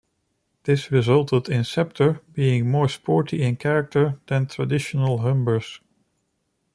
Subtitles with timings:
[0.63, 5.79] This resulted in the Sceptre being more sporty in character than traditional Humbers.